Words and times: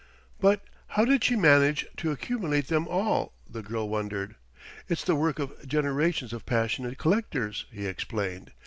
"But 0.39 0.63
how 0.87 1.05
did 1.05 1.23
she 1.23 1.35
manage 1.35 1.85
to 1.97 2.09
accumulate 2.09 2.69
them 2.69 2.87
all?" 2.87 3.33
the 3.47 3.61
girl 3.61 3.87
wondered. 3.87 4.33
"It's 4.89 5.03
the 5.03 5.13
work 5.13 5.37
of 5.37 5.67
generations 5.67 6.33
of 6.33 6.43
passionate 6.43 6.97
collectors," 6.97 7.67
he 7.71 7.85
explained. 7.85 8.51